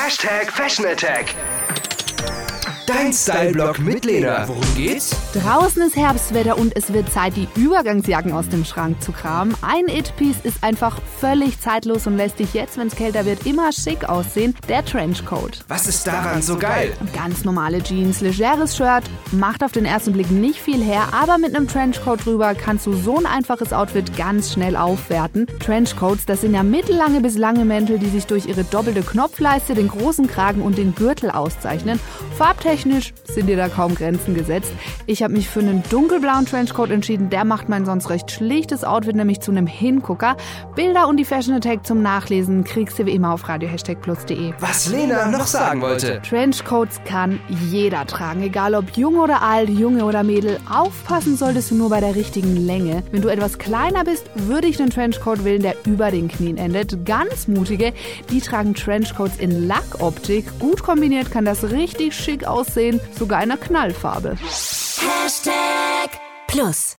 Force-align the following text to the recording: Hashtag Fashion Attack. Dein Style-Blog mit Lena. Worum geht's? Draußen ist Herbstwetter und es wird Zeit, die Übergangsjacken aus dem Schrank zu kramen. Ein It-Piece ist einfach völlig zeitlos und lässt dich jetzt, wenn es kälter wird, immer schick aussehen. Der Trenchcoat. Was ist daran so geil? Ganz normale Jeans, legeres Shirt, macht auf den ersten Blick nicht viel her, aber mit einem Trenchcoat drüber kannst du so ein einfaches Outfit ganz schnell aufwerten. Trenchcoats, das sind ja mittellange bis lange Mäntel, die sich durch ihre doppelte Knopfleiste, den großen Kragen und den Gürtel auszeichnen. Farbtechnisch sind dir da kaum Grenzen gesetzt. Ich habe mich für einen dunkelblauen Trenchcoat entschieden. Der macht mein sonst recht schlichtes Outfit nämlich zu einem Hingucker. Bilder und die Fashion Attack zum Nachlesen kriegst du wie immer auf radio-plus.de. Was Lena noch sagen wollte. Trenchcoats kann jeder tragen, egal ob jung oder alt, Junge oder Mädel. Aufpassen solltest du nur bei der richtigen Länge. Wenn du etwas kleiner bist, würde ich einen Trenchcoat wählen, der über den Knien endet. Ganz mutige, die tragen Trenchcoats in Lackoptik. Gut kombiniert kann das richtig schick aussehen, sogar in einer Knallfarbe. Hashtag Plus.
Hashtag 0.00 0.50
Fashion 0.50 0.86
Attack. 0.86 1.79
Dein 2.92 3.12
Style-Blog 3.12 3.78
mit 3.78 4.04
Lena. 4.04 4.48
Worum 4.48 4.64
geht's? 4.74 5.14
Draußen 5.32 5.80
ist 5.80 5.94
Herbstwetter 5.94 6.58
und 6.58 6.76
es 6.76 6.92
wird 6.92 7.08
Zeit, 7.12 7.34
die 7.36 7.46
Übergangsjacken 7.54 8.32
aus 8.32 8.48
dem 8.48 8.64
Schrank 8.64 9.00
zu 9.00 9.12
kramen. 9.12 9.54
Ein 9.62 9.86
It-Piece 9.86 10.38
ist 10.42 10.64
einfach 10.64 11.00
völlig 11.20 11.60
zeitlos 11.60 12.08
und 12.08 12.16
lässt 12.16 12.40
dich 12.40 12.52
jetzt, 12.52 12.78
wenn 12.78 12.88
es 12.88 12.96
kälter 12.96 13.26
wird, 13.26 13.46
immer 13.46 13.70
schick 13.70 14.08
aussehen. 14.08 14.56
Der 14.68 14.84
Trenchcoat. 14.84 15.64
Was 15.68 15.86
ist 15.86 16.04
daran 16.04 16.42
so 16.42 16.58
geil? 16.58 16.92
Ganz 17.14 17.44
normale 17.44 17.80
Jeans, 17.80 18.22
legeres 18.22 18.76
Shirt, 18.76 19.04
macht 19.30 19.62
auf 19.62 19.70
den 19.70 19.84
ersten 19.84 20.12
Blick 20.12 20.32
nicht 20.32 20.58
viel 20.58 20.82
her, 20.82 21.10
aber 21.12 21.38
mit 21.38 21.54
einem 21.54 21.68
Trenchcoat 21.68 22.26
drüber 22.26 22.56
kannst 22.56 22.86
du 22.86 22.92
so 22.94 23.18
ein 23.18 23.26
einfaches 23.26 23.72
Outfit 23.72 24.16
ganz 24.16 24.52
schnell 24.52 24.74
aufwerten. 24.74 25.46
Trenchcoats, 25.60 26.26
das 26.26 26.40
sind 26.40 26.54
ja 26.54 26.64
mittellange 26.64 27.20
bis 27.20 27.38
lange 27.38 27.64
Mäntel, 27.64 28.00
die 28.00 28.10
sich 28.10 28.26
durch 28.26 28.46
ihre 28.46 28.64
doppelte 28.64 29.02
Knopfleiste, 29.02 29.74
den 29.74 29.86
großen 29.86 30.26
Kragen 30.26 30.62
und 30.62 30.76
den 30.76 30.96
Gürtel 30.96 31.30
auszeichnen. 31.30 32.00
Farbtechnisch 32.36 32.79
sind 33.24 33.46
dir 33.46 33.56
da 33.56 33.68
kaum 33.68 33.94
Grenzen 33.94 34.34
gesetzt. 34.34 34.72
Ich 35.06 35.22
habe 35.22 35.32
mich 35.32 35.48
für 35.48 35.60
einen 35.60 35.82
dunkelblauen 35.90 36.46
Trenchcoat 36.46 36.90
entschieden. 36.90 37.30
Der 37.30 37.44
macht 37.44 37.68
mein 37.68 37.84
sonst 37.84 38.10
recht 38.10 38.30
schlichtes 38.30 38.84
Outfit 38.84 39.16
nämlich 39.16 39.40
zu 39.40 39.50
einem 39.50 39.66
Hingucker. 39.66 40.36
Bilder 40.74 41.08
und 41.08 41.16
die 41.16 41.24
Fashion 41.24 41.54
Attack 41.54 41.86
zum 41.86 42.02
Nachlesen 42.02 42.64
kriegst 42.64 42.98
du 42.98 43.06
wie 43.06 43.12
immer 43.12 43.32
auf 43.32 43.48
radio-plus.de. 43.48 44.52
Was 44.60 44.88
Lena 44.88 45.28
noch 45.30 45.46
sagen 45.46 45.80
wollte. 45.80 46.20
Trenchcoats 46.22 47.00
kann 47.04 47.40
jeder 47.70 48.06
tragen, 48.06 48.42
egal 48.42 48.74
ob 48.74 48.90
jung 48.96 49.18
oder 49.18 49.42
alt, 49.42 49.68
Junge 49.68 50.04
oder 50.04 50.22
Mädel. 50.22 50.58
Aufpassen 50.70 51.36
solltest 51.36 51.70
du 51.70 51.74
nur 51.74 51.90
bei 51.90 52.00
der 52.00 52.14
richtigen 52.14 52.56
Länge. 52.56 53.02
Wenn 53.10 53.22
du 53.22 53.28
etwas 53.28 53.58
kleiner 53.58 54.04
bist, 54.04 54.30
würde 54.34 54.68
ich 54.68 54.80
einen 54.80 54.90
Trenchcoat 54.90 55.44
wählen, 55.44 55.62
der 55.62 55.74
über 55.86 56.10
den 56.10 56.28
Knien 56.28 56.56
endet. 56.56 57.04
Ganz 57.04 57.48
mutige, 57.48 57.92
die 58.30 58.40
tragen 58.40 58.74
Trenchcoats 58.74 59.36
in 59.38 59.66
Lackoptik. 59.66 60.58
Gut 60.58 60.82
kombiniert 60.82 61.30
kann 61.30 61.44
das 61.44 61.70
richtig 61.70 62.14
schick 62.14 62.44
aussehen, 62.44 62.59
sogar 62.64 63.42
in 63.42 63.50
einer 63.50 63.56
Knallfarbe. 63.56 64.36
Hashtag 64.40 66.10
Plus. 66.46 66.88